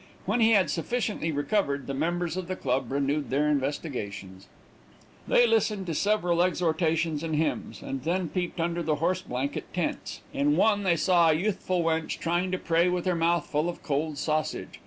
[0.25, 4.47] When he had sufficiently recovered, the members of the club renewed their investigations.
[5.27, 10.21] They listened to several exhortations and hymns, and then peeped under the horse blanket tents.
[10.33, 13.83] In one they saw a youthful wench, trying to pray with her mouth full of
[13.83, 14.79] cold sausage.